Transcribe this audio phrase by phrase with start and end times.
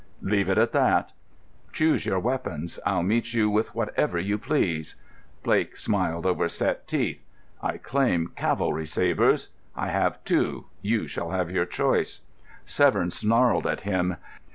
[0.23, 1.11] "Leave it at that!"
[1.71, 2.79] "Choose your weapons.
[2.87, 4.95] I'll meet you with whatever you please."
[5.43, 7.23] Blake smiled over set teeth.
[7.61, 9.49] "I claim cavalry sabres.
[9.75, 10.65] I have two.
[10.81, 12.21] You shall have your choice."
[12.65, 14.15] Severn snarled at him.